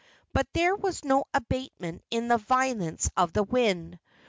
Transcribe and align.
But 0.33 0.47
there 0.53 0.73
was 0.75 1.05
no 1.05 1.25
abatement 1.31 2.01
in 2.09 2.27
the 2.27 2.39
violence 2.39 3.07
of 3.15 3.33
the 3.33 3.43
wind. 3.43 3.99